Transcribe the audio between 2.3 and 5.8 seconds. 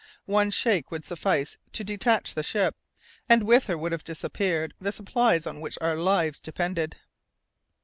the ship, and with her would have disappeared the supplies on which